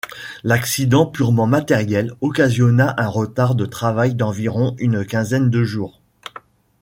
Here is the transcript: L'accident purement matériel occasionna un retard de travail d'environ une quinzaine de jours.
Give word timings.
L'accident 0.43 1.05
purement 1.05 1.45
matériel 1.45 2.11
occasionna 2.21 2.95
un 2.97 3.07
retard 3.07 3.53
de 3.53 3.67
travail 3.67 4.15
d'environ 4.15 4.73
une 4.79 5.05
quinzaine 5.05 5.51
de 5.51 5.63
jours. 5.63 6.01